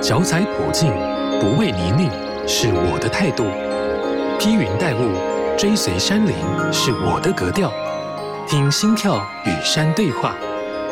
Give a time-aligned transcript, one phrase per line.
[0.00, 0.92] 脚踩普径，
[1.40, 2.08] 不畏泥泞，
[2.46, 3.44] 是我的态度；
[4.38, 5.10] 披云戴雾，
[5.56, 6.34] 追随山林，
[6.72, 7.72] 是我的格调。
[8.46, 10.36] 听心跳与山对话，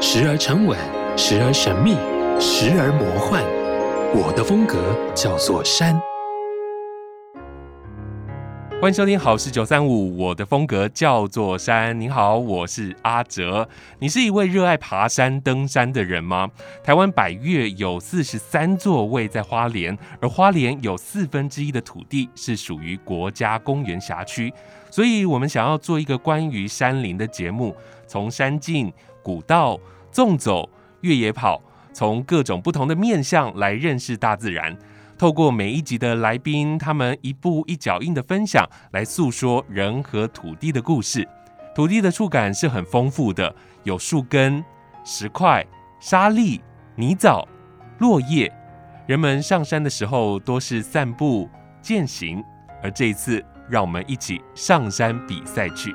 [0.00, 0.76] 时而沉稳，
[1.16, 1.94] 时而神秘，
[2.40, 3.42] 时而魔幻。
[4.12, 4.76] 我的风格
[5.14, 5.98] 叫做山。
[8.78, 11.98] 欢迎收听好事九三五，我的风格叫做山。
[11.98, 13.66] 你好，我是阿哲。
[13.98, 16.50] 你是一位热爱爬山、登山的人吗？
[16.84, 24.52] 台湾百岳有四十三座位在花莲，而花莲有四分之一的土地是属于国家公园辖区，
[24.90, 27.74] 所以我们想要做一个关于山林的节目，
[28.06, 29.80] 从山径、古道、
[30.12, 30.68] 纵走、
[31.00, 31.62] 越野跑，
[31.94, 34.76] 从各种不同的面向来认识大自然。
[35.18, 41.26] 透过每一集的来宾，他们一步一脚印的分享，来诉说人和土地的故事。
[41.74, 44.62] 土地的触感是很丰富的，有树根、
[45.04, 45.64] 石块、
[46.00, 46.60] 沙礫、
[46.94, 47.46] 泥沼、
[47.98, 48.52] 落叶。
[49.06, 51.48] 人们上山的时候多是散步、
[51.80, 52.42] 健行，
[52.82, 55.94] 而这一次，让我们一起上山比赛去。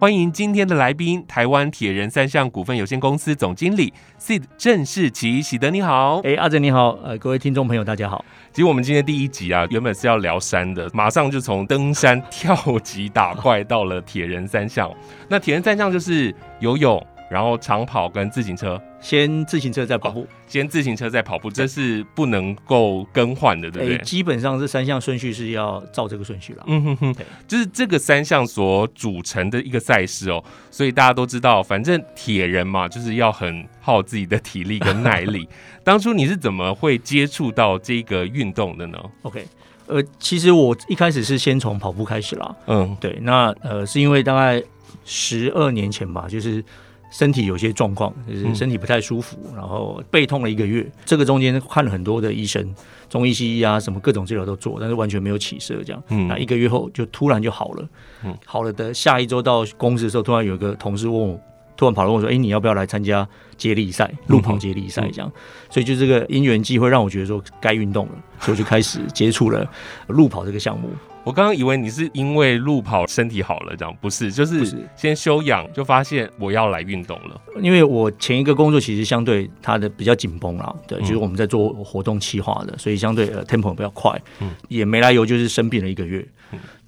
[0.00, 6.22] 欢迎今天的来宾，台湾铁人三项股份有限公司总经理 Sid 郑世奇，喜德你好。
[6.24, 8.24] 哎，阿哲你好，呃，各位听众朋友大家好。
[8.50, 14.90] 其实我们今天第一集啊，原本是要聊山的，马上就从登山跳级打怪到了铁人三项。
[15.28, 17.06] 那铁人三项就是游泳。
[17.30, 23.98] 然后长跑跟自行车，先自行车再跑步，先自行车再跑步，这是不能够更换的，对不对？
[23.98, 26.64] 基本上这三项顺序是要照这个顺序了。
[26.66, 27.14] 嗯哼哼，
[27.46, 35.48] 就是这个三项所组成的一个赛事哦，所以大家都知道，反正铁人嘛，就是要很耗自己的体力跟耐力。
[35.84, 39.46] 当初你是怎么会接触到这个运动的呢？OK，
[39.86, 42.56] 呃，其实我一开始是先从跑步开始啦。
[42.66, 44.60] 嗯，对，那呃是因为大概
[45.04, 46.64] 十二年前吧，就是。
[47.10, 50.90] 身体有些状况，就是身体不太舒服，嗯、然后背痛了一个月。
[51.04, 52.74] 这个中间看了很多的医生，
[53.08, 55.74] 中医、西医啊，什么各种治疗都做，但是完全没有起色。
[55.84, 57.88] 这样，嗯、那一个月后就突然就好了。
[58.24, 61.40] 嗯、好了的下一周到公司的时候，突然有一个同事问我，
[61.80, 63.26] 突然跑来问我说：“哎、欸，你要不要来参加
[63.56, 69.66] 接力赛，路跑接力赛？”这样，嗯、所以就这个因缘机会让我觉得说该运动了，所以我就开始接触了
[70.08, 70.90] 路跑这个项目。
[71.24, 77.40] 我刚刚以为你是因为路跑身体好了，这样不是，就是先休养，就发现我要来运动了。
[77.62, 86.26] 因为我前一个工作其实相对它的比较紧绷啦，对，就是我们在做活动企划的，所以相对呃 tempo 比较快，嗯，也没来由就是生病了一个月，嗯，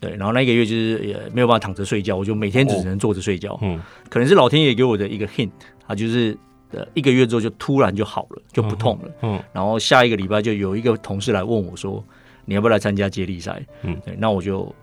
[0.01, 5.51] 对，然后那一个月就是也没有办法躺着睡觉，我就每天只能坐着睡觉，嗯，可能是老天爷给我的一个 hint，
[5.87, 6.37] 啊，就是
[6.71, 12.05] 呃一个月之后就突然就好了，就不痛了，嗯，然后下一个礼拜就有一个同事来问我说。
[12.45, 13.65] 你要不要来参加接力赛？
[13.83, 14.75] 嗯，对，那我就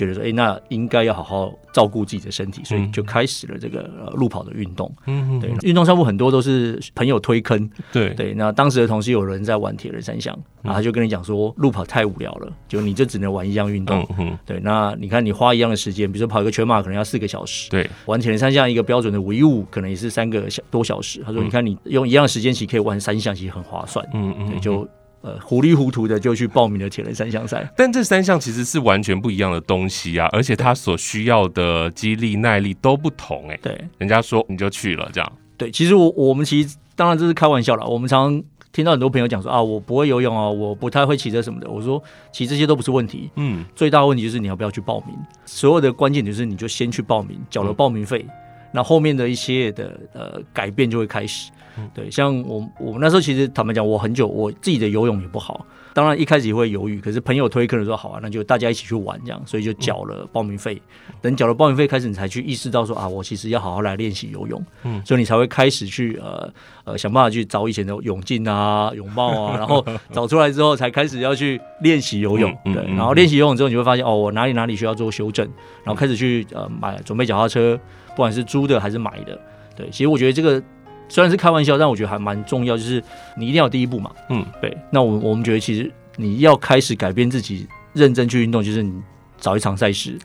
[0.00, 4.90] 觉得说，哎、欸，那应该要好好照顾自己的身体，所以就开始了这个呃路跑的运动。
[5.06, 7.68] 嗯，对，运动项目很多都是朋友推坑。
[7.92, 14.06] 对对，那当时的同事有人在玩铁人三项，然后他就跟你讲说，路跑太无聊了，就你就只能玩一样运动。
[14.18, 21.22] 嗯，对，那你看你花一样的时间，比如说跑一个全马可能要四个小时，对，玩铁人三项一个标准的五一五可能也是三个小多小时。
[21.26, 24.04] 他说，你看你用一样的时间其实可以玩三项，其实很划算。
[24.14, 24.88] 嗯嗯，对，就。
[25.22, 33.60] 呃，糊里糊涂的就去报名了铁人三项赛，但这三项其实是完全不一样的东西啊，而且它所需要的肌力耐力都不同哎、欸。
[33.62, 35.32] 对，人家说你就去了这样。
[35.58, 37.84] 对，其实我我们其实当然这是开玩笑啦。
[37.84, 38.42] 我们常常
[38.72, 41.68] 听到很多朋友讲说啊，我不会游泳啊，我不太会骑车什么的。
[41.68, 45.14] 我说其实这些都不是问题，嗯，最大的问题就是你要不要去报名。
[45.44, 48.24] 所有的关键就是你就先去报名，缴了报名费，
[48.72, 51.50] 那、嗯、后面的一些的呃改变就会开始。
[51.94, 60.80] 对，像我我们那时候其实坦白讲，我很久我自己的游泳也不好，当然一开始也会犹豫，可是朋友推坑的时候，好啊，那就大家一起去玩这样，所以就缴了报名费。
[61.20, 66.52] 等缴了报名费开始，你才去意识到说啊，我其实要好好来练习游泳，嗯，所以你才会开始去呃
[66.84, 75.46] 呃想办法去找以前的泳镜啊、泳帽啊，然后 找出来之后才开始要去练习游泳，对，然后练习游泳之后，你会发现哦，我哪里哪里需要做修正，
[75.84, 77.78] 然后开始去呃买准备脚踏车，
[78.10, 79.38] 不管是租的还是买的，
[79.76, 80.62] 对，其实我觉得这个。
[81.10, 83.04] 虽然是开玩笑，但我觉得还蛮重要，就是
[83.36, 84.10] 你一定要有第一步嘛。
[84.30, 84.74] 嗯，对。
[84.90, 88.92] 那我我们觉得，其实你要开始改变自己，认真去运动，就是你
[89.38, 90.16] 找一场赛事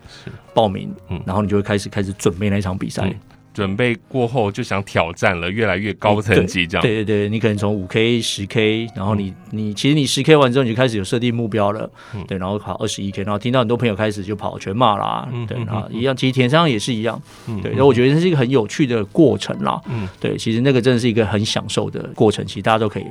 [0.53, 3.03] 报名，嗯，然后你就会开始开始准备那一场比赛。
[3.03, 3.15] 嗯
[3.55, 6.81] 准备过后就想挑战了，越来越高层级这样。
[6.81, 23.05] 对对对，你可能从五 K、十 K，然后你你其实你十 K 完之后你就开始有设定目标了，嗯、对，然后跑二十一 K，然后听到很多朋友开始就跑全马啦，嗯、对，然后一样，其实田上也是一样，嗯、对，然后我觉得这是一个很有趣的过程啦，嗯，对，其实那个真的是一个很享受的过程，其实大家都可以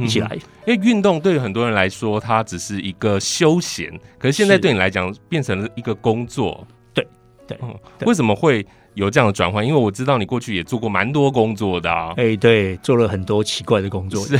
[0.00, 0.36] 一起来，
[0.66, 3.88] 因为运动对很多人来说它只是一个休闲，
[4.18, 6.66] 可是现在对你来讲变成了一个工作。
[7.48, 8.66] 对，嗯，为什么会
[8.98, 9.64] 有这样的转换？
[9.64, 12.12] 因为我知道你过去也做过蛮多工作的啊。
[12.16, 14.24] 哎、欸，对，做了很多奇怪的工作。
[14.24, 14.36] 是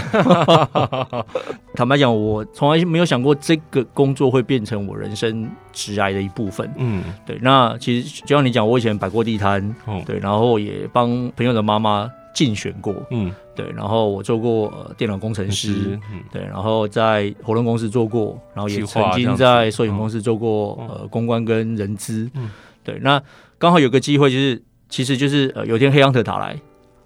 [1.75, 6.69] 坦白讲，我从来没有想过这个工作会变成我人生职涯的一部分。
[6.77, 7.39] 嗯，对。
[7.41, 12.11] 那其实就像你讲，我以前摆过地摊，嗯，对，然后也帮朋友的妈妈。
[12.35, 22.49] 竞选过，嗯，对，然后我做过呃电脑工程师，嗯，对，然后在活动公司做过，然后也曾经在摄影公司做过呃公关跟人资，嗯，
[22.91, 23.23] 对，那
[23.59, 26.57] 刚好有个机会，就是其实就是呃有一天黑 hunter 打来，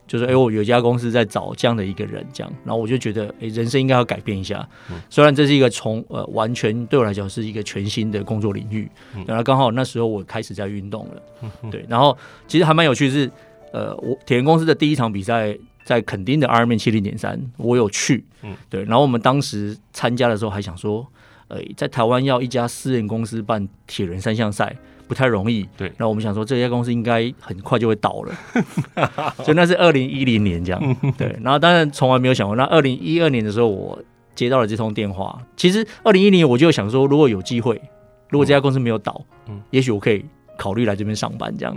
[0.06, 4.68] 就是哎我有一家公司在找这样的一个人，这样，然后我就觉得哎人生应该要改变一下，
[5.10, 8.88] 虽然这是一个从呃完全对我来讲是一个全新的工作领域，
[9.26, 13.30] 然后刚好那时候我开始在运动了，对，然后其实还蛮有趣的是。
[13.74, 18.84] 呃，我铁人公司的第一场比赛在垦丁的 Ironman 七零点三，我有去，嗯，对。
[18.84, 21.06] 然后我们当时参加的时候还想说，
[21.48, 24.76] 呃，在台湾要一家私人公司办铁人三项赛
[25.12, 25.92] 不太容易，对。
[25.98, 28.34] 那我们想说，这家公司应该很快就会倒了，
[29.44, 31.36] 所以那是二零一零年这样，对。
[31.42, 34.02] 然后当然从来没有想过，那二零一二年的时候，我
[34.34, 35.38] 接到了这通电话。
[35.56, 37.78] 其实二零一零年我就想说，如果有机会，
[38.30, 40.24] 如果这家公司没有倒，嗯，也许我可以。
[40.58, 41.74] 考虑来这边上班，这样，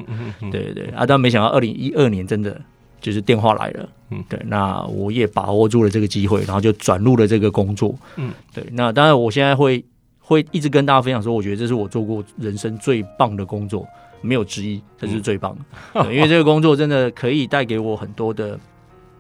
[0.52, 2.62] 对对对，啊，但没想到二零一二年真的
[3.02, 9.84] 就是电话来了，嗯，对，那我也把握住了这个机会，然后就转入了这个工作，嗯，对，那当然我现在会
[10.28, 13.88] 会一直跟大家分享说，我觉得这是我做过人生最棒的工作，
[14.22, 15.56] 没有之一，这是最棒
[15.94, 18.60] 的， 对，因为这个工作真的可以带给我很多的。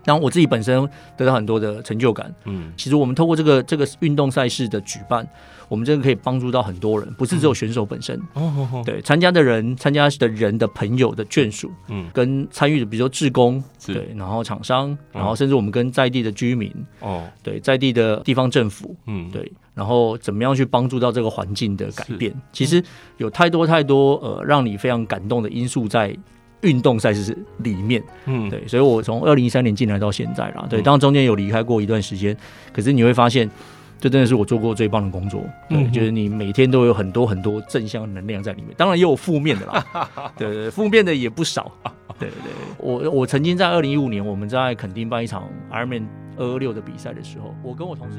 [0.05, 0.87] 当我自己本身
[1.17, 5.27] 得到很多的成就感，嗯，其实我们透过这个这个运动赛事的举办，
[5.67, 22.31] 我们真的可以帮助到很多人，不是只有选手本身，哦，对，参加的人、参加的人的朋友的眷属，嗯，跟参与的，比如说志工，对，然后厂商，然后甚至我们跟在地的居民，哦，对，在地的地方政府，嗯，对，然后怎么样去帮助到这个环境的改变？
[22.53, 22.83] 其实
[23.17, 26.15] 有太多太多呃，让你非常感动的因素在。
[26.65, 32.35] 运动赛事里面，嗯，对，所以我从二零一三年进来到现在啦，对，当然中间有离开过一段时间，
[32.73, 33.49] 可是你会发现，
[33.99, 39.85] 这真的是我做过最棒的工作，对，嗯、就是你每天都有很多很多正向能量在里面，当然也有负面的啦，
[40.37, 41.71] 对对，负面的也不少，
[42.19, 46.05] 对对，我我曾经在二零一五年我们在垦丁办一场 Ironman
[46.37, 48.17] 二二六的比赛的时候，我跟我同事。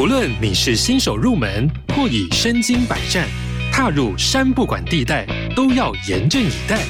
[0.00, 3.28] 无论你是新手入门，或已身经百战，
[3.70, 6.80] 踏入山不管地带，都要严阵以待。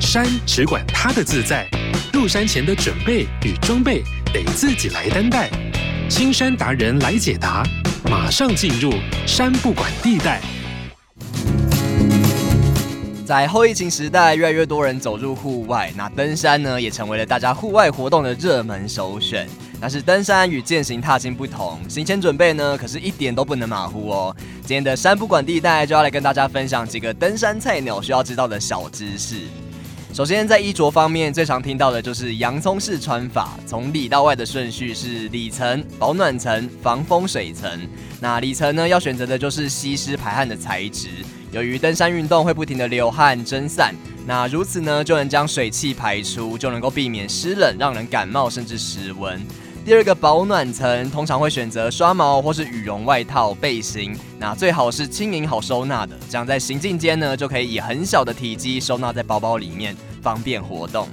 [0.00, 1.68] 山只管它的自在，
[2.10, 4.02] 入山前的准备与装备
[4.32, 5.50] 得自己来担待。
[6.08, 7.62] 青山达人来解答，
[8.10, 8.94] 马上进入
[9.26, 10.40] 山不管地带。
[13.26, 19.46] 在后疫情时代，越来越多人走入户外，那登山呢，也成为了大家户外活动的热门首选。
[19.84, 24.34] 但是登山与健行踏青不同，行前准备呢，可是一点都不能马虎哦。
[24.62, 29.40] 今天的山不管地带就要来跟大家分享几个登山菜鸟需要知道的小知识。
[30.14, 37.70] 首先，在衣着方面，最常听到的就是洋葱式穿法，从里到外的顺序是里层、保暖层、防风水层。
[38.22, 41.08] 那里层呢，要选择的就是吸湿排汗的材质，
[41.52, 43.94] 由于登山运动会不停的流汗蒸散，
[44.26, 49.38] 那如此呢，就能将水汽排出，就能够避免湿冷，让人感冒甚至失温。
[49.84, 61.06] 第二个保暖层通常会选择刷毛或是羽绒外套、背心，那最好是轻盈好收纳的，这样在行进间呢就可以以很小的体积收纳在包包里面，方便活动。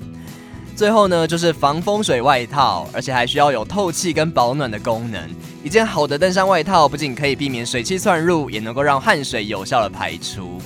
[0.74, 5.22] 最后呢就是防风水外套，而且还需要有透气跟保暖的功能。
[5.66, 10.62] 一件好的登山外套不仅可以避免水汽窜入，也能够让汗水有效的排出。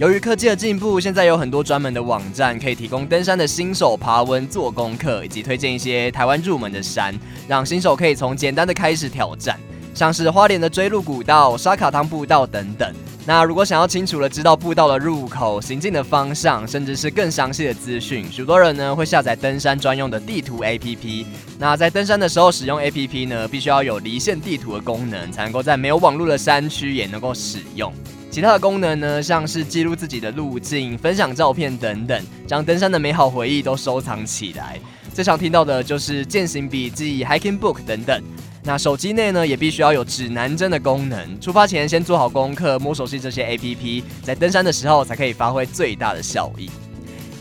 [0.00, 7.14] 由于科技的进步，现在有很多专门的网站可以提供登山的新手爬温做功课，以及推荐一些台湾入门的山，
[7.46, 9.60] 让新手可以从简单的开始挑战，
[9.92, 12.90] 像是花莲的锥麓古道、沙卡汤步道等等。
[13.26, 21.26] 那如果想要清楚的知道步道的入口、行进的方向，甚至是更详细的资讯，许多人呢会下载登山专用的地图 APP。
[21.58, 27.92] 那在登山的时候使用 APP 呢，必须要有离线地图的功能，才能够在没有网络的山区也能够使用。
[28.30, 34.78] 其他的功能呢，像是记录自己的路径、分享照片等等，将登山的美好回忆都收藏起来。
[35.12, 38.22] 最常听到的就是健行笔记、hiking book 等等。
[38.62, 41.40] 那手机内呢，也必须要有指南针的功能。
[41.40, 46.70] 出发前先做好功课，摸熟悉这些 APP，在登山的时候才可以发挥最大的效益。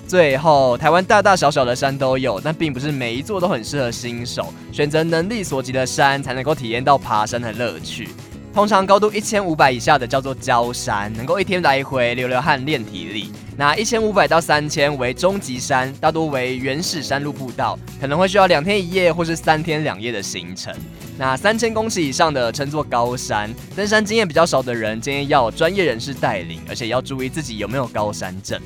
[0.08, 4.52] 最后，台湾大大小小的山都有，但并不是每一座都很适合新手。
[4.72, 8.10] 选择能力所及的山，才能够体验到爬山的乐趣。
[8.52, 13.32] 通常高度一千五百以下的叫做郊山，能够一天来回流流汗练体力。
[13.56, 20.74] 那一千五百到三千为中级山，大多为原始山路步道，可能会需要两天一夜或是三天两夜的行程。
[21.18, 28.60] 那三千公尺以上的称作高山，登山经验比较少的人建议要专业人士带领，而且要注意自己有没有高山症。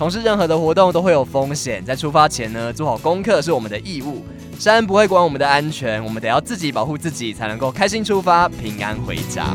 [0.00, 4.24] 从事任何的活动都会有风险，在出发前呢，做好功课是我们的义务。
[4.58, 9.54] 山不会管我们的安全，我们得要自己保护自己，才能够开心出发，平安回家。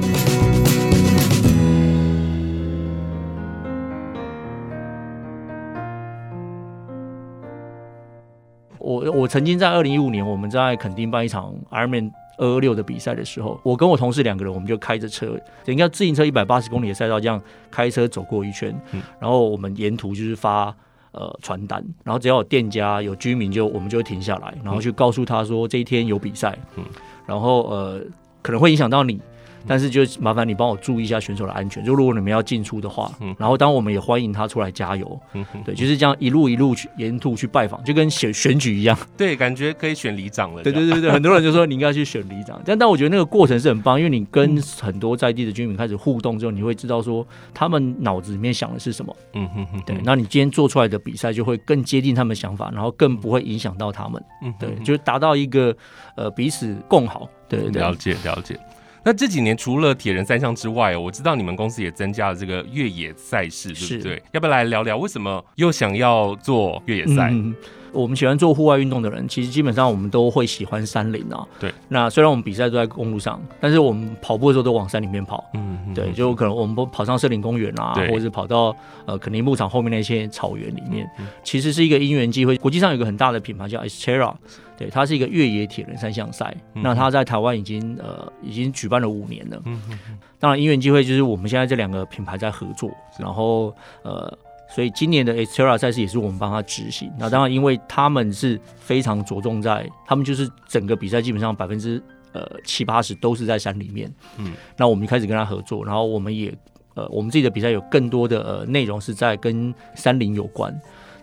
[8.77, 20.75] 我我曾经在二零一五年，我们在垦丁办一场 Rman 二二六的比赛的时候，我跟我同事两个人，我们就开着车，等于要自行车一百八十公里的赛道，这样开车走过一圈，嗯然后我们沿途就是发
[21.11, 26.83] 呃传单，然后只要有店家有居民就我们就会停下来，然后去告诉他说这一天有比赛，嗯
[27.25, 28.01] 然后呃
[28.41, 29.19] 可能会影响到你。
[29.67, 31.83] 但是就麻烦你帮我注意一下选手的安全。
[31.83, 38.97] 就如果你们要进出的话，嗯，然后当我们也欢迎他出来加油，嗯，对，就是这样一路一路去沿途去拜访，就跟选选举一样。
[39.17, 40.63] 对，感觉可以选里长了。
[40.63, 42.61] 对对对对，很多人就说你应该去选里长。
[42.65, 49.15] 但但我觉得那个过程是很棒，因为你跟很多在地的居民开始互动之后，你会知道说他们脑子里面想的是什么。
[49.33, 49.81] 嗯哼哼。
[49.85, 54.23] 对，那你今天做出来的比赛就会更接近他们的想法，然后更不会影响到他们。
[54.43, 55.75] 嗯，对，就达到一个
[56.15, 57.29] 呃彼此共好。
[57.47, 58.59] 对对，对，了解了解。
[59.05, 64.21] 那这几年除了铁人三项之外，我知道你们公司也增加了这个越野赛事，对不对？
[64.31, 67.29] 要不要来聊聊为什么又想要做越野赛？
[67.31, 67.55] 嗯
[67.95, 71.47] 我们喜欢做户外运动的人，其实基本上我们都会喜欢山林啊。
[71.57, 71.73] 对。
[71.87, 75.41] 那虽然我们比赛都在公路上，但是我们跑步的时候都往山里面跑。
[75.53, 75.79] 嗯。
[75.95, 81.09] 对，就可能我们都跑上森林公园啊，或者是跑到呃肯尼牧场后面那些草原里面。
[81.19, 81.25] 嗯。
[81.41, 82.57] 其实是一个因缘机会。
[82.57, 84.35] 国际上有一个很大的品牌叫 Xterra，
[84.77, 86.55] 对，它是一个越野铁人三项赛。
[86.73, 86.83] 嗯。
[86.83, 89.61] 那它在台湾已经呃已经举办了五年了。
[89.65, 90.19] 嗯嗯。
[90.39, 92.89] 当然因缘机会就是我们现在这两个品牌在合作，
[93.19, 94.37] 然后呃。
[94.67, 97.09] 所以今年的 Xterra 赛事也是我们帮他执行。
[97.19, 102.01] 那当然，因为他们是非常着重在，他们就是整个比赛基本上百分之
[102.33, 104.11] 呃七八十都是在山里面。
[104.37, 106.53] 嗯，那我们就开始跟他合作，然后我们也
[106.95, 110.75] 呃我们自己的比赛有更多的呃内容是在跟山林有关。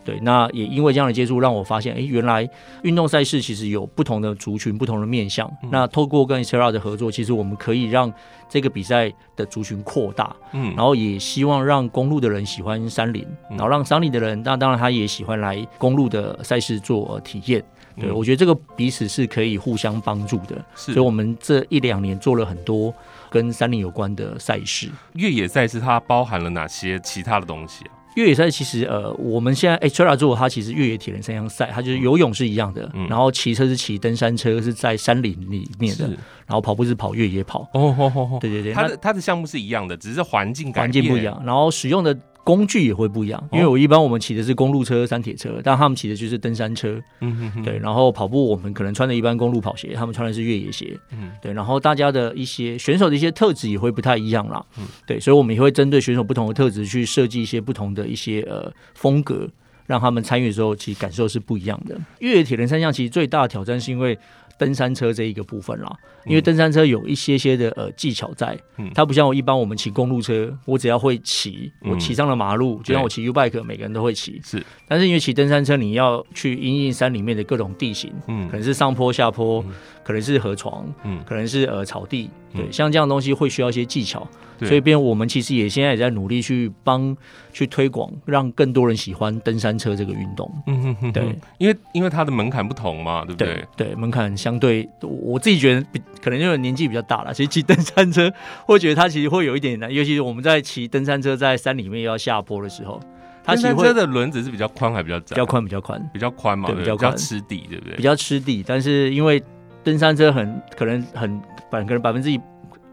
[0.05, 2.49] 对，那也因为这样的接触，让我发现，哎，原来
[2.83, 5.49] 运动赛事其实有不同的族群、不同的面向。
[5.63, 8.13] 嗯、那透过跟 Xterra 的合作，其实我们可以让
[8.49, 10.35] 这个比赛的族群扩大。
[10.53, 17.65] 嗯，然后也希望让公路的人喜欢山林，然后让山林的人，那当然他也喜欢来公路的赛事做体验。
[17.95, 20.57] 对，我觉得这个彼此是可以互相帮助的。
[20.75, 22.93] 是，所以我们这一两年做了很多
[23.29, 24.91] 跟山林有关的赛事。
[25.13, 27.93] 越野赛事它包含了哪些其他的东西啊？
[28.15, 36.07] 越野赛其实呃，我们现在 Xterra 做它其实越野铁人三项赛，它就是游泳是一样的，嗯、然后骑车是骑登山车是在山林里面的，
[36.47, 37.61] 然后跑步是跑越野跑。
[37.75, 42.17] 哦哦哦，对对对，它的它的项目是一样的，只是环境环境不一样，然后使用的。
[42.45, 47.01] 工具也会不一样，因为我一般我们骑的是公路车、山铁车，但他们骑的就是登山车。
[47.21, 47.63] 嗯哼哼。
[47.63, 50.99] 对，然后跑步我们可能穿的一般公路跑鞋，他们穿的是越野鞋。
[51.13, 51.31] 嗯。
[51.41, 54.65] 对，然后大家的一些选手的一些特质也会不太一样啦。
[54.79, 54.87] 嗯。
[55.07, 59.49] 对，所以我们也会针对选手不同的特质去设计一些不同的一些呃风格，
[59.87, 61.97] 让他们参与的时候其实感受是不一样的。
[62.19, 64.19] 越野铁人三项其实最大的挑战是因为。
[64.59, 65.93] 登山车这一个部分啦，
[66.25, 68.59] 因为登山车有一些些的呃技巧在，
[68.95, 74.41] 它不像我一般我们骑公路车，我只要会骑，我骑上了马路，就像我骑 U bike，每个人都会骑。
[74.45, 79.65] 是，但是因为骑登山车，你要去因应山里面的各种地形，嗯，可能是上坡下坡，
[80.05, 84.27] 可能是河床，嗯，可能是呃草地，对，像这样东西会需要一些技巧。
[84.67, 87.17] 所以，变我们其实也现在也在努力去帮
[87.53, 90.51] 去推广，让更多人喜欢登山车这个运动。
[90.67, 93.65] 嗯哼哼，对，因为因为它的门槛不同嘛，对不对？
[93.77, 98.33] 对，对，门槛相对，我自己觉得比可能因为年纪比较大了，其实骑登山车
[98.67, 103.01] 会觉得它其实会有一点难，尤其是我们在骑登山车在山里面要下坡的时候，
[103.45, 105.35] 它其实车的轮子是比较宽还比较窄？
[105.35, 107.97] 比较宽，比较宽，比较宽嘛，对，比较宽，比较吃底，对不对？
[107.97, 109.43] 比较吃底，但是因为
[109.83, 111.41] 登山车很可能很
[111.71, 112.41] 百可能百分之一。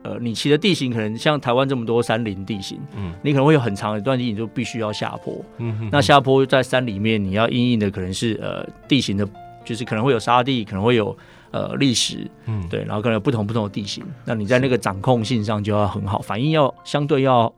[0.03, 9.27] 呃，你骑的地形可能像台湾这么多山林地形，嗯，你可能会有很长一段地形就必须要下坡，嗯哼哼，那下坡在山里面，你要因应的可能是呃地形的，
[9.65, 11.15] 就是可能会有沙地，可能会有
[11.51, 17.53] 呃砾石，嗯，对，然后可能有不同不同的地形，那你在那个掌控性上就要很好，反应要相对要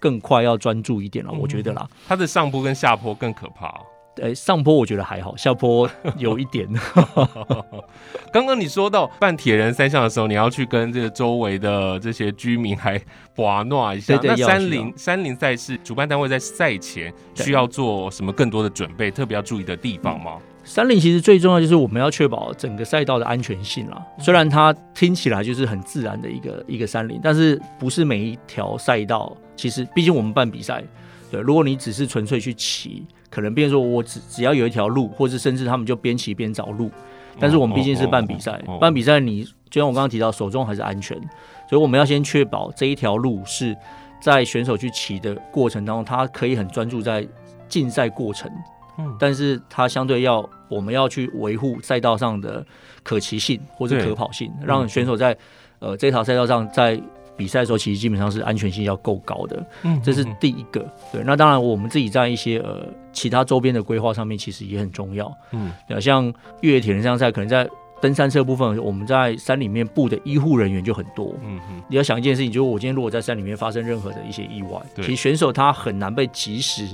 [0.00, 3.72] 更快，要专注一点了，我觉得啦，它的上坡跟下坡更可怕。
[4.22, 6.68] 哎，上坡我觉得还好，下坡有一点。
[8.32, 13.00] 刚刚你说到办铁人三项的时候，你要去跟这个周围的这些居民还
[13.36, 14.16] 玩闹一下。
[14.16, 20.32] 对对，那山林山林赛事主办单位在赛前需要做什么更多的准备，特别要注意的地方吗？
[20.36, 24.02] 嗯，山林其实最重要就是我们要确保整个赛道的安全性啦。
[24.18, 30.82] 虽然它听起来就是很自然的一个一个山林，但是不是每一条赛道，其实毕竟我们办比赛，
[31.30, 33.04] 对，如果你只是纯粹去骑。
[33.30, 36.90] 可能，比如说我只只要有一条路，或是甚至他们就边骑边找路。
[37.38, 41.14] 但是我们毕竟是办比赛，办比赛你就像我刚刚提到，手中还是安全，
[41.68, 43.76] 所以我们要先确保这一条路是
[44.22, 47.26] 在选手去骑的过程当中，他可以很专注在
[47.68, 48.50] 竞赛过程。
[48.98, 52.64] 嗯，但是他相对要我们要去维护赛道上的
[53.02, 55.36] 可骑性或者可跑性，让选手在
[55.80, 56.98] 呃这条赛道上在
[57.36, 59.64] 比赛的时候，其实基本上是安全性要够高的。
[59.82, 60.84] 嗯，这是第一个。
[61.12, 65.32] 对，那当然我们自己在一些呃其他周边的规划上面，其实也很重要。
[65.52, 67.68] 嗯，对，像越野铁人这样赛，可能在
[68.00, 71.34] 登山车部分，我们在山里面布的医护人员就很多。
[71.42, 76.86] 嗯嗯，你要想一件事情，就是我今天如果在山里面发生任何的一些意外，其实选手他很难被及时。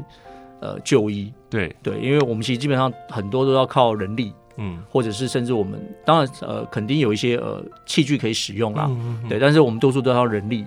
[0.64, 9.28] 呃，就医对对，因为我们其实基本上很多都要靠人力，嗯，或者是甚至我们当然呃，肯定有一些呃器具可以使用啦，嗯嗯嗯。
[9.28, 10.64] 对，但是我们多数都要人力，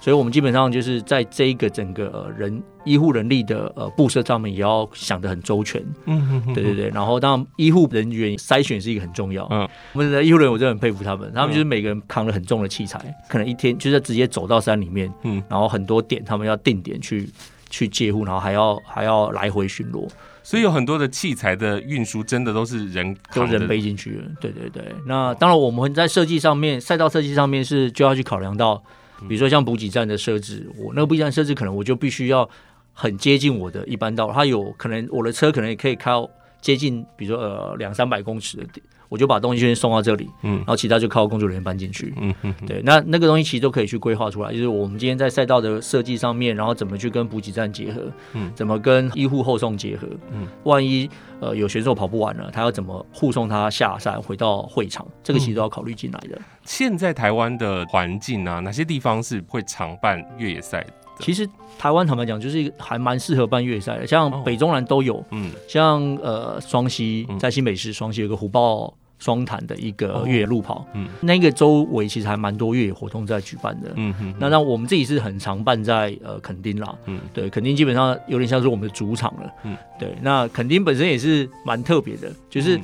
[0.00, 17.28] 所以我们基本上就是在这一个整个呃人医护人力的呃布设上面也要想得很周全，嗯嗯嗯，对对对，然后当然医护人员筛选是一个很重要，嗯，我们的医护人员我真的很佩服他们，他们就是每个人扛了很重的器材，可能一天就是直接走到山里面，嗯，然后很多点他们要定点去。
[17.70, 20.08] 去借护，然后还要还要来回巡逻，
[20.48, 24.24] 所以有很多的器材的运输真的都是人都人背进去了。
[24.40, 28.82] 对对对，那当然我们在设计上面，赛道设计上面是就要去考量到，
[29.28, 32.48] 比如说像补给站的设置，我那个补给站设置可能我就必须要
[32.94, 36.12] 很接近我的一般道，它有可能我的车可能也可以开
[36.60, 38.84] 接近，比如说呃两三百公尺的点。
[39.10, 48.02] 我就把东西先送到这里，嗯，然后其他就靠工作人员搬进去，嗯嗯，对，那那个东西其实都可以去规划出来，就是我们今天在赛道的设计上面，然后怎么去跟补给站结合，
[48.34, 51.08] 嗯，怎么跟医护后送结合，嗯，万一
[51.40, 56.36] 呃有选手跑不完了，他要怎么护送他下山回到会场，这个其实都要考虑进来的。
[56.36, 60.92] 嗯，现在台湾的环境啊，哪些地方是会常办越野赛的？
[61.18, 61.48] 其实
[61.78, 82.80] 台湾坦白讲，就是一个还蛮适合办越野赛的，像北中南都有，嗯，像呃双溪在新北市双溪有个虎豹双潭的一个越野路跑，嗯，那个周围其实还蛮多越野活动在举办的，嗯哼，那那我们自己是很常办在呃垦丁啦，嗯，对，垦丁基本上有点像是我们的主场了，嗯，对，那垦丁本身也是蛮特别的，就是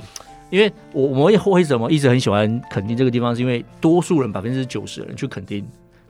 [0.51, 5.65] 因为我我们为什么一直很喜欢垦丁这个地方，是因为多数人百分之九十的人去垦丁。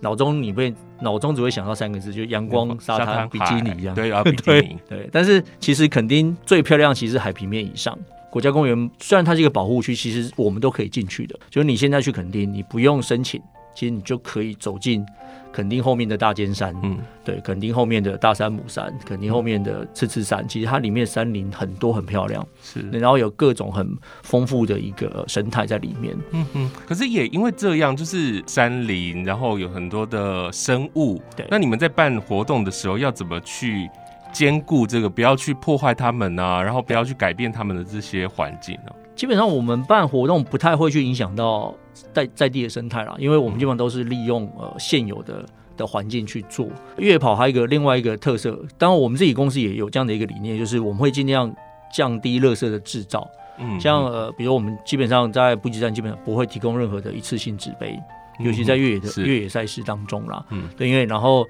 [0.04, 3.94] 脑中你会脑中只会想到三个字，就是阳光、沙滩、比基尼一样。
[3.94, 4.76] 对啊， 比基尼。
[4.86, 7.98] 对，但是其实垦丁最漂亮，其实海平面以上。
[8.30, 11.38] 国家公园虽然它是一个保护区，其实我们都可以进去的。
[11.48, 13.40] 就是你现在去垦丁，你不用申请。
[13.74, 15.04] 其实你就可以走进
[15.52, 23.88] 垦丁后面的大尖山，嗯，对，垦丁后面的大山母山，垦丁后面的赤赤山，其实它里面山林很多，很漂亮，是，然后有各种很
[24.22, 26.70] 丰富的一个生态在里面，嗯哼。
[26.86, 31.46] 可是也因为这样，就是山林，然后有很多的生物，对。
[31.50, 33.88] 那你们在办活动的时候，要怎么去
[34.32, 38.92] 兼顾这个，不要去破坏他们啊，然后不要去改变他们的这些环境呢？
[39.14, 41.72] 基本上我们办活动不太会去影响到
[42.12, 45.44] 在在地的生态啦，因为我们基本上都是利用呃现有的
[45.76, 46.68] 的环境去做。
[46.98, 51.54] 越野跑还有一个另外一个特色，当然我们自己公司也有这样的一个理念，就是我们会尽量
[51.92, 53.28] 降低垃圾的制造。
[53.58, 57.96] 嗯，像呃，比如我们基本上在补给站基本上不会提供任何的一次性纸杯，
[58.40, 60.44] 尤其在越野的越野赛事当中啦。
[60.50, 61.46] 嗯，对，因为然后，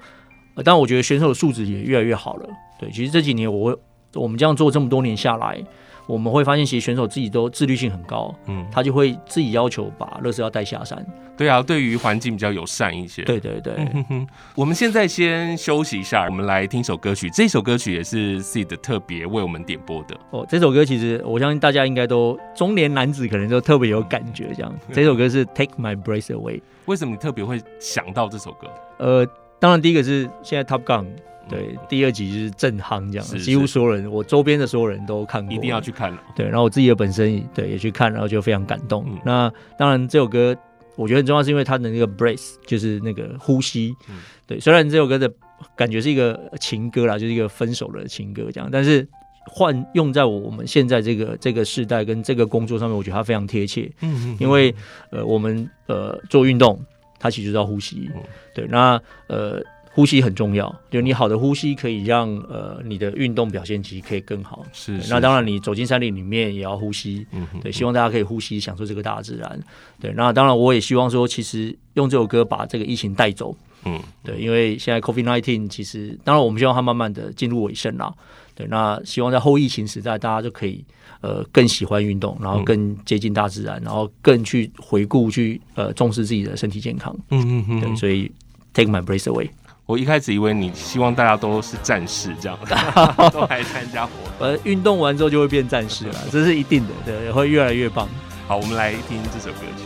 [0.53, 2.47] 呃，当然我觉得选手的素质也越来越好了。
[2.79, 3.75] 对，其实这几年我
[4.13, 5.59] 我们这样做这么多年下来。
[6.07, 11.05] 我们会发现，其实选手自己都自律性很高，嗯，他就会自己要求把垃圾要带下山。
[11.37, 13.23] 对啊，对于环境比较友善一些。
[13.23, 13.73] 对对对。
[14.09, 17.29] 嗯、 我们现在先休息一下，我们来听首歌曲。
[17.29, 20.15] 这首歌曲也是 Sid 特别为我们点播的。
[20.29, 24.53] 哦，这首歌其实我相信大家应该都中年男子可能都特别有感觉。
[24.55, 26.61] 这样，这首歌是 Take My Breath Away。
[26.85, 28.69] 为什么你特别会想到这首歌？
[28.99, 29.27] 呃，
[29.59, 31.07] 当然第一个是现在 Top Gun。
[31.47, 36.19] 对，第二集就是正夯这样，是是几乎所有人，我周边的所有人都看过，一定要去看了。
[36.35, 39.05] 对，然后我自己的本身对也去看，然后就非常感动。
[39.07, 40.55] 嗯、那当然这首歌
[40.95, 43.93] 我觉得很重要，是因为它的那个 breath 就是那个呼吸。
[44.09, 44.15] 嗯、
[44.47, 45.31] 对，虽然这首歌的
[45.75, 49.07] 感觉是一个情歌啦，就是一个分手的情歌这样，但是
[49.45, 53.91] 换用在我们现在这个这个时代跟这个工作上面，我觉得它非常贴切。
[54.01, 54.37] 嗯嗯，嗯。
[54.39, 54.73] 因为
[55.11, 56.83] 呃，我们呃做运动，
[57.19, 58.09] 它其实就要呼吸。
[58.15, 58.23] 嗯、
[58.55, 59.61] 对，那呃。
[59.95, 64.61] 呼吸很重要，就你好的呼吸可以让呃你的运动表现其实可以更好。
[64.73, 67.25] 是，是，那当然你走进山林里面也要呼吸。
[67.31, 69.57] 嗯哼，对，希望大家可以呼吸，享受这个大自然。
[70.01, 73.55] 对，那当然我也希望说，其实用这首歌把这个疫情带走。
[73.85, 78.13] 嗯，对，因为现在 COVID-19 其实，当然我们希望它慢慢的进入尾声啦。
[78.53, 80.83] 对，那希望在后疫情时代，大家就可以
[81.21, 87.15] 呃更喜欢运动，然后更接近大自然，然后更去回顾去呃重视自己的身体健康。
[87.29, 88.29] 嗯嗯嗯，对，所以
[88.73, 89.49] Take my breath away。
[89.87, 92.57] 我一开始以为你希望大家都是战士这样，
[93.31, 94.47] 都来参加活动。
[94.47, 98.09] 呃，运动完之后就会变战士了，这是一定的，对，会越来越棒。
[98.47, 99.83] 好，我们来听这首歌曲。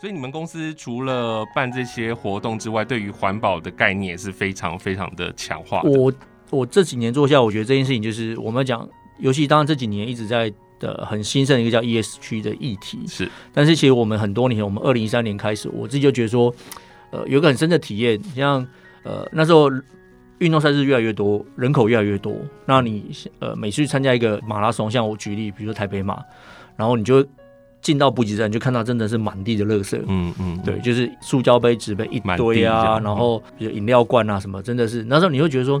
[0.00, 5.82] 所以你们公司除了办这些活动之外，对于环保的概念也是非常非常的强化。
[5.82, 6.12] 我
[6.50, 13.00] 我这几年做下，我觉得这件事情就是我们讲，尤其当然这几年一直在的很兴盛的一个叫 ESG 的议题。
[13.06, 16.54] 是，但是其实我们很多年，我们二零一三年开始，我自己就觉得说，
[17.10, 18.66] 呃，有一个很深的体验，像
[19.02, 19.70] 呃那时候
[20.38, 26.18] 运动赛事越来越多，人口越来越多，那你呃每次去参加一个马拉松，像我举例，比如说台北马，
[26.76, 27.26] 然后你就。
[27.80, 35.80] 进到补给站就看到真的是满地的垃圾，嗯嗯，对，就是塑胶杯、纸杯一堆啊，然后比如饮料罐啊什么，真的是那时候你会觉得说，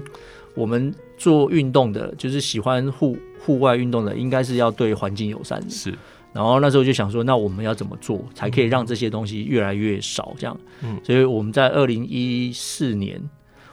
[0.58, 5.70] 我们做运动的，就是喜欢户户外运动的，应该是要对环境友善的。
[5.70, 5.94] 是，
[6.32, 10.34] 然后那时候就想说，那我们要怎么做才可以让这些东西越来越少？
[10.36, 13.20] 这样，嗯，所以我们在二零一四年，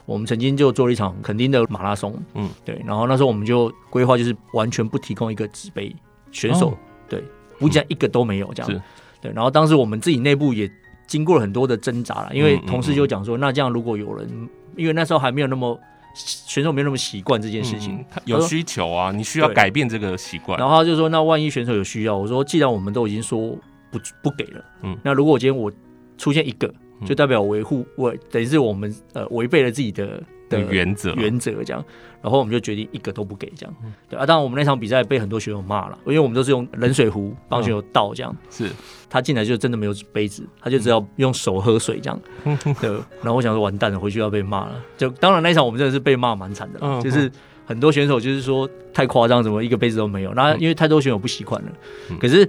[0.04, 5.94] 我们曾经就做了一场垦丁的马拉松，嗯，对，然后那时候我们就规划就是完全不提供一个纸杯，
[6.30, 7.22] 选手、哦、对。
[7.58, 8.82] 补给站一个都没有这样，是
[9.22, 9.32] 对。
[9.32, 10.70] 然后当时我们自己内部也
[11.06, 15.78] 经过了很多的挣扎了，因为同事就讲说，那这样如果有人，因为那时候还没有那么
[16.16, 20.58] 选手没有那么习惯这件事情，有需求啊，你需要改变这个习惯。
[20.58, 23.56] 然后他就说，那万一选手有需要，我说既然我们都已经说
[23.90, 25.70] 不不给了，嗯，那如果我今天我
[26.16, 26.72] 出现一个，
[27.04, 30.22] 就代表维护我等于是我们呃违背了自己的。
[30.48, 31.84] 的原则原则这样，
[32.22, 33.74] 然后我们就决定一个都不给这样。
[34.08, 38.34] 对啊，当然我们那场比赛被很多选手骂了，因为我们都是用冷水壶帮选手倒这样。
[38.50, 38.70] 是，
[39.08, 42.20] 他进来就真的没有杯子，他就只要用手喝水这样。
[42.80, 42.90] 对，
[43.22, 44.82] 然后我想说完蛋了，回去要被骂了。
[44.96, 47.30] 就当然那场我们真的是被骂蛮惨的，就是
[47.64, 50.32] 很多选手就是说太夸张，怎么一个杯子都没有？
[50.34, 51.68] 那因为太多选手不习惯了。
[52.20, 52.48] 可是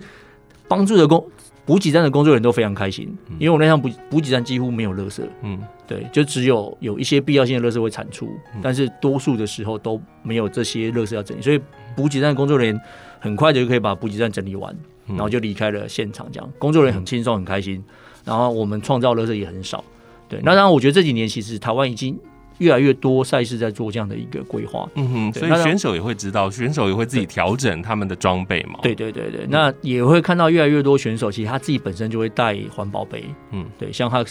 [0.68, 1.28] 帮助的工。
[1.68, 8.30] 补给站的工作人员都非常开心，因为我那趟补补给站几乎没有垃圾，嗯，对，就只有有一些必要性的垃圾会产出，
[8.62, 11.60] 但是多数的时候都没有这些垃圾要整理，所以
[11.94, 12.82] 补给站的工作人员
[13.20, 14.74] 很快就可以把补给站整理完，
[15.08, 17.84] 然后就离开了现场，这样工作人员很轻松很开心，
[18.24, 19.84] 然后我们创造垃圾也很少，
[20.30, 22.18] 对，那当然我觉得这几年其实台湾已经。
[22.60, 28.80] 越来越多赛事在做这样的一个规划，嗯哼，所以选手也会知道，选手也会自己调整他们的装备嘛。
[28.82, 34.26] 对对对对，那也会看到越来越多选手，其实他自己本身就会带环保杯，嗯，对，像他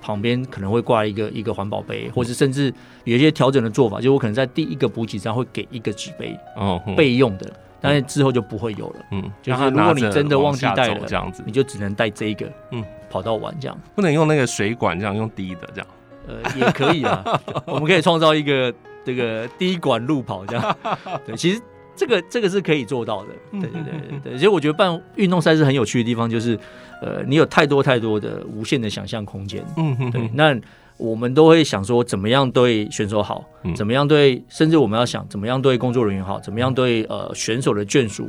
[0.00, 2.72] 旁边可能会挂一个一个环保杯，或者甚至
[3.04, 15.86] 有一些调整的做法，就我可能在第一个补给站会给一个纸杯，哦，备用的，但是之后就不会有了，嗯，就是如果你真的忘记带了这样子，你就只能带这一个，嗯，跑到完这样，不能用那个水管这样用滴的这样。
[16.26, 17.24] 呃，也可以啊，
[17.66, 18.72] 我们可以创造一个
[19.04, 20.76] 这个滴管路跑这样。
[21.26, 21.60] 对，其实
[21.96, 23.28] 这个这个是可以做到的。
[23.52, 26.58] 对对对对，其实我觉得办运动赛事很有趣的地方就是，
[27.00, 29.64] 呃，你有太多太多的无限的想象空间。
[29.76, 30.10] 嗯嗯。
[30.10, 30.56] 对，那
[30.96, 38.28] 我们都会想说，怎么样对选手好，怎么样对，甚至我们要想怎么样对工作人员好，怎么样对呃选手的眷属。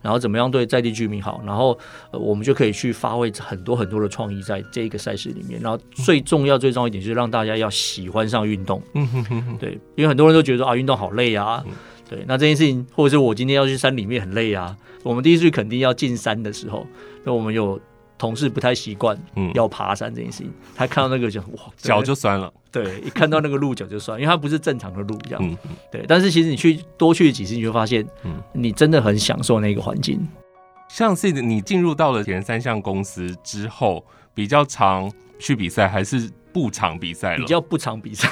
[0.00, 1.42] 然后怎么样对在地居民好？
[1.44, 1.76] 然后
[2.10, 5.60] 呃，我们就可以去发挥很多很多的创意在这一个赛事里面。
[5.60, 8.80] 然后最重要、最重要一点就是让大家要喜欢上运动。
[8.94, 9.56] 嗯哼哼哼。
[9.58, 11.62] 对，因为很多人都觉得说啊，运动好累啊。
[12.08, 14.76] 对，那这件事情，或者是我今天要去山里面很累啊。
[15.02, 16.86] 我们第一次去垦丁要进山的时候，
[17.24, 17.80] 那我们有。
[18.18, 22.52] 同事不太习惯，嗯，要爬山这件事情，他看到那个就哇，脚就酸了。
[22.72, 25.40] 对，一看到那个鹿角就算，因为它不是正常的鹿，这样。
[25.44, 25.56] 嗯，
[25.90, 26.04] 对。
[26.08, 30.26] 但是其实你去多去几次，你就会发现，嗯，你真的很享受那个环境。
[30.88, 34.04] 像是你进入到了铁人三项公司之后，
[34.34, 37.38] 比较常去比赛，还是不常比赛了？
[37.38, 38.28] 比较不常比赛。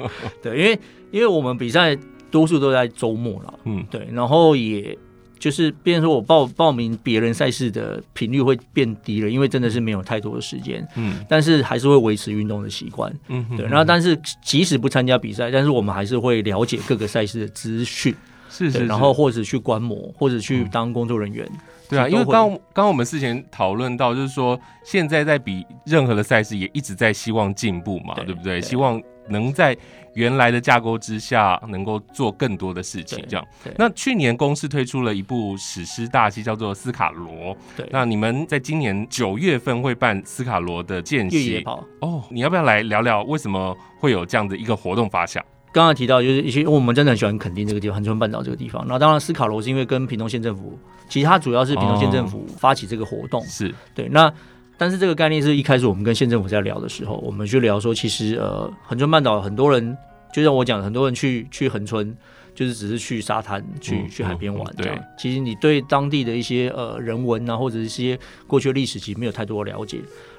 [0.42, 0.78] 对，因为
[1.10, 1.96] 因为我们比赛
[2.30, 4.96] 多数都在周末了，嗯，对，然后也。
[5.38, 10.86] 就是，变成说我报报名别人赛事的频率会变低了，因为真的是没有太多的时间。
[10.96, 13.12] 嗯，但是还是会维持运动的习惯。
[13.28, 13.66] 嗯，对。
[13.66, 18.14] 然后，但是即使不参加比赛，但是我们还是会了解各个赛事的资讯。
[18.50, 18.86] 是是。
[18.86, 21.48] 然后或者去观摩，或者去当工作人员。
[21.88, 28.60] 对啊，因为刚刚刚我们事前讨论到，就是说现在在比任何的赛事也一直在希望进步嘛，对不对？
[28.60, 29.00] 希望。
[29.30, 29.76] 能在
[30.14, 33.46] 原来的架构之下，能够做更多的事情，这样。
[33.76, 37.54] 那去年公司推出了一部史诗大戏，叫做《斯卡罗》。
[37.76, 45.44] 对，那你们在今年九月份会办斯卡罗的间歇跑哦，你要不要来聊聊为什么会有这样的一个活动发想？
[45.72, 48.84] 刚刚提到就是一些，我们真的很喜欢垦丁这个地方，恒春半岛这个地方。
[48.88, 50.76] 那当然，斯卡罗是因为跟屏东县政府，
[51.08, 54.32] 其实它主要是屏东县政府发起这个活动，是对那。
[54.78, 59.94] 但是这个概念是一开始我们跟县政府在聊的时候，我们就聊说，其实呃，恒春半岛很多人，
[60.32, 62.16] 就像我讲，很多人去去恒春，
[62.54, 64.96] 就是只是去沙滩、去去海边玩这样。
[65.18, 69.98] 其实你对当地的一些呃人文啊，或者一些过去的历史，其实没有太多的了解。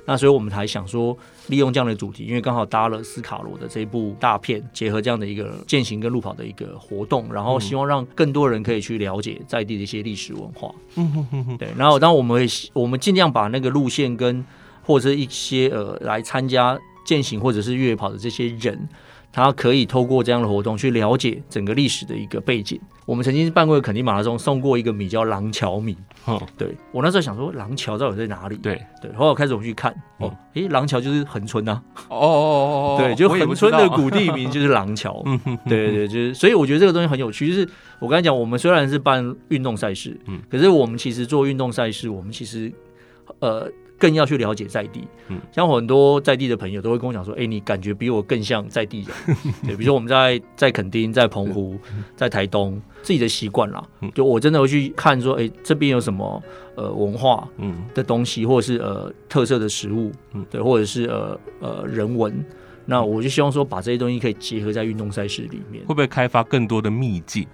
[0.10, 1.16] 那所以我们才想说，
[1.50, 10.74] 利用这样的主题，因为刚好搭了斯卡罗的这一部大片，结合这样的一个践行跟路跑的一个活动，然后希望让更多人可以去了解在地的一些历史文化。
[10.96, 11.58] 嗯哼哼哼。
[11.60, 14.44] 对，然后当我们会我们尽量把那个路线跟
[14.82, 18.90] 或者是一些呃来参加践行或者是越野跑的这些人。
[19.32, 22.80] 他可以透过这样的活动去了解整个历史的一个背景。
[23.06, 25.98] 我们曾经办过垦丁马拉松，送过一个米叫廊桥米。
[26.28, 28.56] 嗯，对我那时候想说，廊桥到底在哪里？
[28.58, 31.82] 对对，后来我开始我去看，哦，诶，廊桥就是恒村呐。
[32.08, 35.22] 哦哦哦哦，对，就恒村的古地名就是廊桥。
[35.26, 37.48] 嗯哼，对对对，就是，所以我觉得这个东西很有趣。
[37.48, 42.72] 就是我刚才讲，我们虽然是办运动赛事，嗯，可是我们其实做运动赛事，我们其实
[43.40, 43.72] 呃。
[44.00, 51.78] 更要去了解在地，嗯，像很多在地的朋友都会跟我讲说，哎、欸，你感觉比我更像在地人， 对，比如说我们在在垦丁、在澎湖、
[52.16, 53.84] 在台东，自己的习惯啦，
[54.16, 56.42] 就我真的会去看说，哎、欸，这边有什么
[56.76, 57.84] 呃文化嗯。
[57.94, 62.34] 的东西，或者是呃特色的食物，嗯，对，或者是呃呃人文，
[62.86, 67.46] 那我就希望说把这些东西可以结合在运动赛事里面，会不会开发更多的秘境？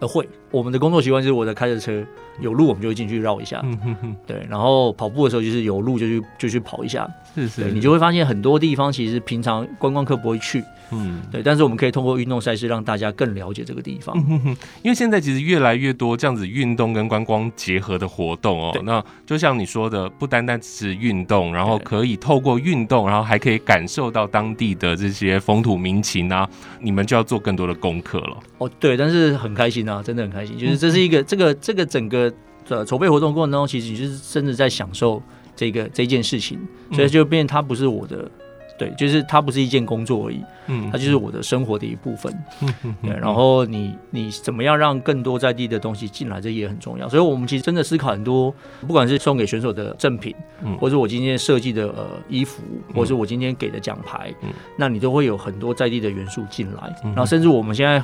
[0.00, 0.28] 呃，会。
[0.50, 2.04] 我们的工作习惯就是，我在开着车，
[2.40, 4.46] 有路我们就会进去绕一下，嗯哼哼，对。
[4.48, 7.70] 然后跑步的时候就是有路就去就去跑一下，是是。
[7.70, 11.42] 你就会发现很多地方其实平常观光客不会去，嗯，对。
[11.42, 14.16] 但是我们可以通过运动赛事让大家更了解这个地方。
[14.16, 14.56] 嗯哼哼。
[14.82, 26.48] 因为现在其实越来越多这样子运动跟观光结合的活动哦，那就像你说的，不单单只是运动，然后可以透过运动，然后还可以感受到当地的这些风土民情啊，
[26.80, 28.36] 你们就要做更多的功课了。
[28.58, 30.58] 哦，对，但是很开心啊，真的很开心。
[30.58, 32.32] 就是这是一个这个这个整个
[32.68, 35.22] 的筹备活动过程当中，其实你就是真的在享受
[35.54, 36.58] 这个这件事情，
[36.92, 38.30] 所以就变它不是我的，
[38.78, 43.12] 对，就是它不是一件工作而已，嗯，它就是我的生活的一部分，嗯，对。
[43.12, 47.08] 然后你你怎么样让更多在地的东西进来，这也很重要。
[47.08, 48.52] 所以我们其实真的思考很多，
[48.86, 58.02] 不管是送给选手的赠品，嗯，或者我今天设计的呃衣服，或者是我今天给的奖牌，嗯，那你都会有很多在地的元素进来，然后甚至我们现在。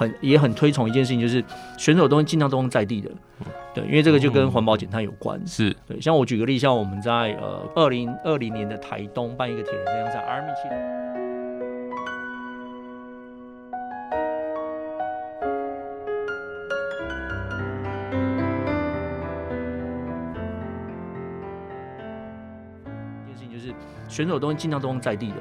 [0.00, 1.44] 很也很推崇一件事情，就是
[1.76, 3.10] 选手的东西尽量都用在地的，
[3.74, 5.38] 对，因为这个就跟环保减碳有关。
[5.46, 10.68] 是对，像我举个例，像我们在呃二零二零年的台东办一个铁人三项赛，Army 七。
[23.28, 23.74] 一件事情就是
[24.08, 25.36] 选手的东西尽量都用在地的。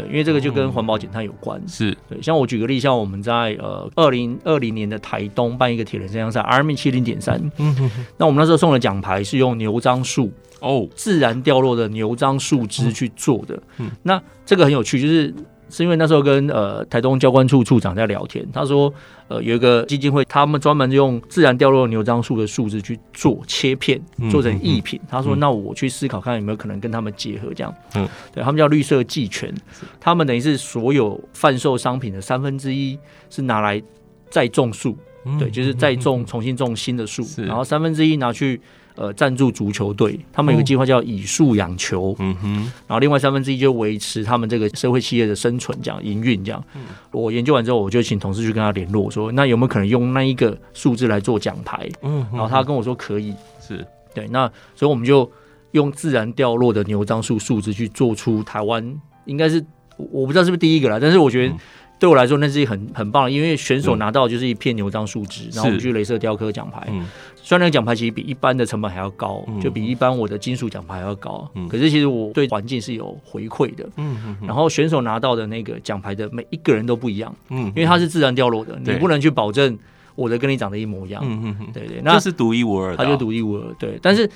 [0.00, 1.60] 对，因为这个就跟环保减碳有关。
[1.68, 7.36] 是对，像我举个例，像我们在呃二零二零年的台东办一个铁人三项赛，RME 七零点三。
[7.58, 8.06] 嗯哼哼。
[8.16, 13.62] 那我们那时候送的奖牌是用牛樟树哦，自然掉落的牛樟树枝去做的。
[13.78, 13.90] 嗯。
[14.02, 15.34] 那这个很有趣，就是。
[15.70, 18.92] 是因为那时候跟呃台东交管处处长在聊天，他说
[19.28, 25.00] 呃有一个基金会，他们专门用自然掉落牛樟树的树枝去做切片，做成艺品。
[25.08, 27.74] 他说那我去思考看有没有可能跟他们结合这样。
[27.94, 29.54] 嗯，对他们叫绿色季权，
[29.98, 32.98] 他们等于是所有贩售商品的三分之一
[33.30, 33.82] 是拿来
[34.28, 34.96] 再种树，
[35.38, 38.60] 对，就是再种重新种新的树，然后三分之一拿去。
[38.96, 42.54] 呃，赞助足球队，他们有个计划叫以树养球，嗯哼，
[42.86, 46.62] 然后另外三分之一就维持他们这个社会企业的生存，这样营运这样。
[46.74, 51.88] 嗯，我研究完之后，我就请同事去跟他联络，说那有没有可能用那一个数字来做奖牌？
[52.02, 54.26] 嗯，然后他跟我说可以，是对。
[54.28, 55.30] 那所以我们就
[55.70, 59.64] 用自然掉落的牛樟树数字去做出台湾，应该是
[59.96, 61.54] 我不知道是不是第一个啦，但是我觉得
[62.00, 66.84] 对我来说那是很很棒，因为选手拿到就是一片牛樟树枝，然后我们去镭射雕刻奖牌。
[66.90, 67.06] 嗯。
[67.42, 73.84] 虽然那个奖牌其实比一般的成本还要高，嗯、就比一般我的金属奖牌还要高，嗯、可是其实我对环境是有回馈的。
[73.96, 79.76] 嗯嗯嗯、然后选手拿到的那个奖牌的每一个人都不一样，嗯、因为它是自然掉落的，你不能去保证
[80.14, 81.22] 我的跟你长得一模一样。
[81.24, 83.74] 嗯嗯、对对，那是独一无二的，它就独一无二。
[83.78, 84.30] 对，但是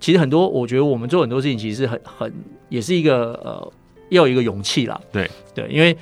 [0.00, 2.32] 其实很多，我觉得我们做很多事情其实是很很
[2.68, 3.72] 也是一个呃
[4.08, 5.00] 要有一个勇气啦。
[5.12, 5.96] 对对，因为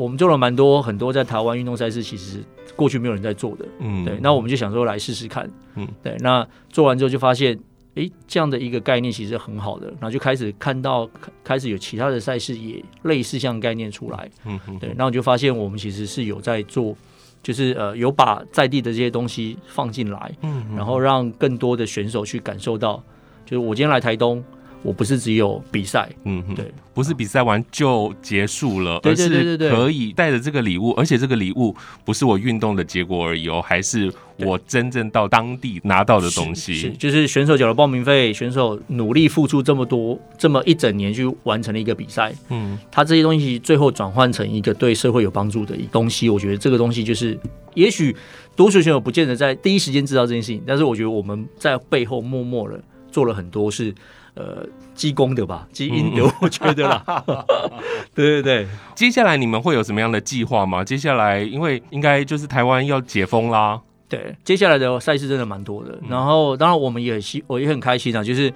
[0.00, 2.42] 我们做了蛮多很多在台湾运动赛事，其实。
[2.76, 7.54] 过去没有人在做的，嗯，对，那我们就想说来试试看，嗯，对，那做完之后就发现，
[7.94, 11.06] 哎、欸，这样的一个概念其实很好的，然后就开始看到，
[11.44, 16.96] 开始有其他的赛事也类似这样概念出来，嗯哼，对，那我就发现我们其实是有在做，
[17.42, 23.02] 就是呃，有把在地的这些东西放进来，嗯，然后让更多的选手去感受到，
[23.44, 24.42] 就是我今天来台东。
[24.82, 36.74] 我不是只有比赛，嗯哼，对，不是比赛完就结束了，对对对可以带着这个礼物，而且这个礼物不是我运动的结果而已哦，还是我真正到当地拿到的东西。
[36.74, 47.38] 是，是，就是选手缴了报名费，选手努力付出这么多，这么一整年去完成了一个比赛，嗯，他这些东西最后转换成一个对社会有帮助的一东西，我觉得这个东西就是，
[47.74, 48.16] 也许
[48.56, 53.94] 多数选手不见得在第一时间知道这件事情，但是我觉得我们在背后默默的做了很多事。
[54.34, 57.24] 呃，积功德吧，积阴德， 我觉得啦。
[58.14, 60.84] 对对对，接下来你们会有什么样的计划吗？
[60.84, 63.80] 接下来，因为应该就是台湾要解封啦。
[64.08, 65.98] 对，接下来的赛事真的蛮多的。
[66.08, 68.52] 然后，当然我们也希，我也很开心啊，就是。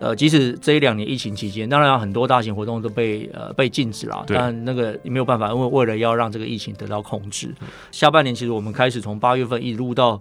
[0.00, 7.54] 呃，即使这一两年疫情期间，当然很多大型活动都被呃被禁止了，但那个没有办法，因为为了要让这个疫情得到控制，
[7.92, 10.20] 下半年其实我们开始从八月份一路到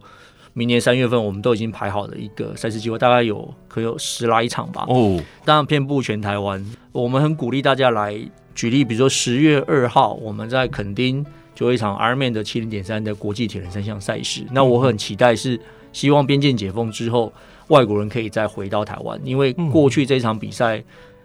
[0.54, 4.86] 明年三月份，我们都已经排好了一个赛事计划，大概有可有十来场吧。
[4.88, 8.20] 哦，当然遍布全台湾，我们很鼓励大家来。
[8.56, 14.46] 举例，比如说十月二号，我们在垦丁就有一场 Ironman 的七零点三的国际铁人三项赛事。
[14.52, 15.60] 那我很期待是
[15.92, 17.34] 希望边境解封之后，
[17.70, 20.84] 外国人可以再回到台湾，因为过去这场比赛，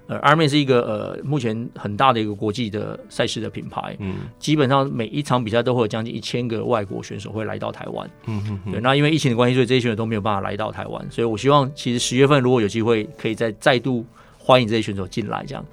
[0.09, 8.81] 呃，Ironman 是一个呃目前很大的一个国际的赛事的品牌，嗯，基本上每一场比赛都会有将近一千个外国选手会来到台湾，嗯嗯，对。
[8.81, 14.05] 那因为疫情的关系，所以这些选手都没有办法来到台湾，所以我希望其实十月份如果有机会，可以再再度
[14.39, 15.65] 欢迎这些选手进来，这样。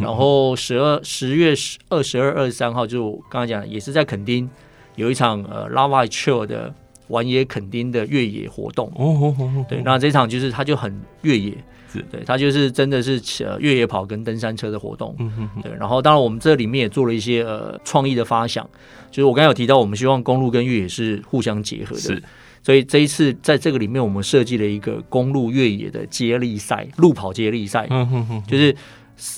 [0.00, 4.48] 然后十二十月十二十二二十三号，就刚才讲，也是在垦丁
[4.96, 6.72] 有一场呃 Lava Trail 的
[7.08, 8.90] 玩野垦丁的越野活动。
[8.96, 11.52] 哦哦对，那这场就是它就很越野，
[11.92, 15.14] 是对，它就是真的是呃越野跑跟登山车的活动。
[15.18, 18.68] 嗯对，然后当然我们这里面也做了一些呃创意的发想，
[19.10, 22.00] 就是我刚才有提到，我们希望公路跟越野是互相结合的。
[22.00, 22.22] 是，
[22.62, 27.86] 所以这一次在这个里面，我们设计了一个公路越野的接力赛，路跑接力赛。
[27.90, 28.74] 嗯哼哼，就是。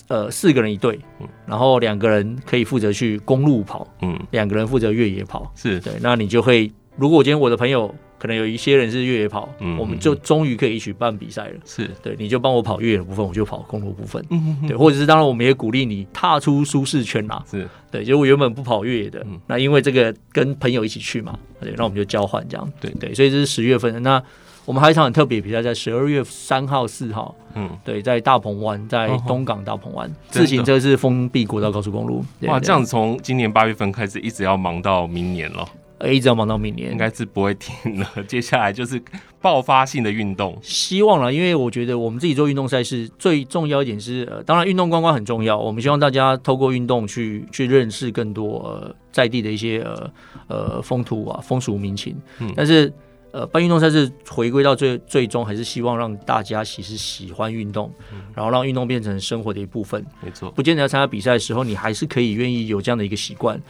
[0.09, 0.99] 呃，四个人一队，
[1.45, 5.93] 然后两个人可以负责去公路跑，嗯，两个人负责越野跑，是对。
[6.01, 7.93] 那你就会，如果今天我的朋友
[8.25, 12.17] 可能有一些人是越野跑，嗯，我们就终于可以一起办比赛了，是对。
[12.19, 14.75] 你就帮我跑越野的部分，我就跑公路部分，嗯对。
[14.75, 18.03] 或者是当然，我们也鼓励你踏出舒适圈啦，是对。
[18.03, 23.13] 就我原本不跑越野的，那因为这个跟朋友一起去嘛，对，那我们就交换这样，对对。
[23.13, 24.23] 所以这是十月份的那。
[24.65, 32.25] 我们还有一场很特别比赛，在十二月三号、四号，嗯，对，在大鹏湾，在东港大鹏湾，自行车是封闭国道高速公路。
[32.45, 35.69] 哇，这样子从今年八月份开始，一直要忙到明年了。
[35.99, 38.09] 呃，一直要忙到明年，应该是不会停了。
[38.27, 39.01] 接下来就是
[39.41, 50.11] 爆发性的运动，希望了，因为我觉得我们自己做运动赛事最重要一点是，呃，当然运动观光很重要，我们希望大家透过运动去去认识更多呃在地的一些呃
[50.49, 52.93] 呃风土啊风俗民情，嗯，但是。
[53.37, 60.07] 呃，办运动赛事回归到最最终，还是希望让大家其实喜欢运动，嗯、然后让运动变成生活的一部分。
[60.23, 63.61] 没错，不见得要参加比赛的时候，你还是可以愿意有这样的一个习惯，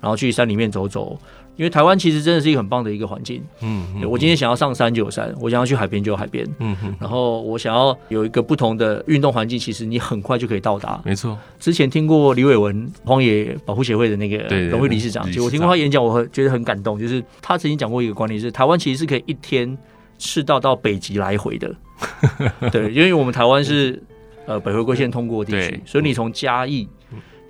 [0.00, 1.16] 然后去山里面走走。
[1.56, 3.42] 因为台湾其实真的是一个很棒的一个环境。
[3.60, 6.46] 嗯，嗯，我今天想要上山就有山，我想要去海边就有海边。
[6.58, 6.94] 嗯哼。
[6.98, 11.00] 然后我想要有一个不同的运动环境，其实你很快就可以到达。
[11.04, 11.38] 没错。
[11.60, 14.38] 之前听过李伟文荒野保护协会的那个
[14.68, 16.98] 荣誉理事长，就我听过他演讲，我觉得很感动。
[16.98, 19.76] 就是他曾经讲过一个观念，是台湾其实是可以一天
[20.18, 21.74] 赤道到北极来回的。
[22.72, 24.02] 对，因为我们台湾是
[24.46, 26.88] 呃北回归线通过地区，所以你从嘉义，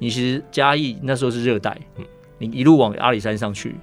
[0.01, 1.79] 你其实嘉义那时候是热带，
[2.39, 3.77] 你一路往阿里山上去。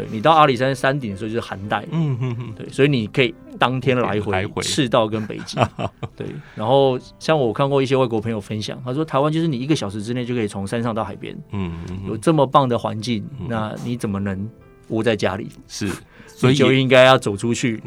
[0.00, 5.58] 对，你到阿里山山顶的时候就是寒带，嗯嗯嗯，对，所以你可以当天来回赤道跟北极，
[6.16, 6.26] 对。
[6.54, 14.48] 然后像我看过一些外国朋友分享，他说台湾就是你一个小时之内就可以从山上到海边，嗯嗯，有这么棒的环境，那你怎么能
[14.88, 15.48] 窝在家里？
[15.68, 15.90] 是，
[16.26, 17.82] 所以就应该要走出去，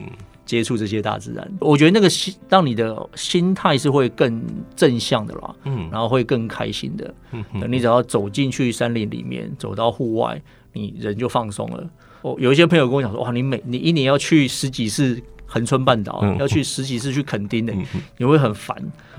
[0.45, 1.51] 接触这些大自然。
[1.59, 4.43] 我觉得那个心，让你的心态是会更
[4.75, 7.13] 正向的啦，嗯，然后会更开心的。
[7.31, 10.39] 嗯，你只要走进去山林里面，走到户外。
[10.75, 11.87] 你人就放松了。
[12.23, 17.85] 哦，有一些朋友跟我讲说，哇，你每你一年要去十几次恒春半岛，嗯、要去十几次去垦丁的，嗯、
[18.17, 18.75] 你会很烦。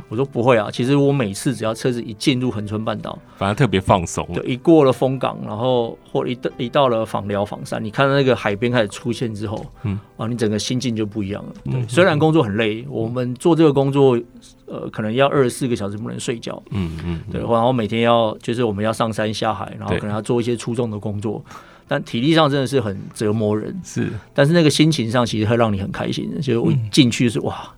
[0.08, 4.26] 我说不会啊，其实我每次只要车子一进入恒春半岛，反而特别放松。
[4.34, 11.52] 对，一过了风港，然后或一到一到了访寮访山，你看到那个海边开始出现之后，嗯，啊，你整个心境就不一样了。
[11.64, 14.18] 对，嗯、虽然工作很累，我们做这个工作，
[14.66, 16.60] 呃，可能要二十四个小时不能睡觉。
[16.70, 21.44] 嗯嗯，对，然后每天要就是我们要上山下海，然后可能要做一些出众的工作。
[21.86, 24.10] 但体力上真的是很折磨人，是。
[24.32, 27.68] 但是那个心情上其实会让你很开心的，就是我进去是哇，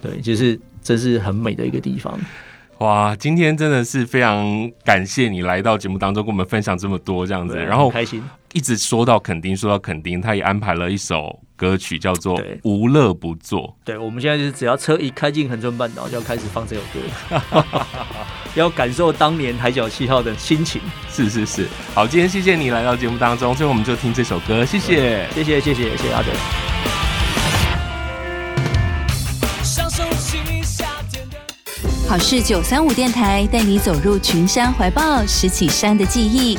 [0.00, 2.18] 对，就是真是很美的一个地方。
[2.78, 8.22] 哇，今天真的是非常感谢你来到节目当中，跟我们分享这么多这样子，然后开心。
[8.52, 13.60] 一直说到垦丁，说到垦丁，他也安排了一首歌曲，叫做《无乐不作》。
[13.84, 17.64] 对，我们现在就是只要车一开进恒春半岛，就要开始放这首歌，
[18.56, 20.80] 要感受当年海角七号的心情。
[21.08, 26.28] 是是是，好，今天谢谢你来到节目当中，最后我们就听这首歌，谢谢，谢谢，谢谢，谢谢阿德。
[32.08, 36.58] 好事九三五电台带你走入群山怀抱，拾起山的记忆。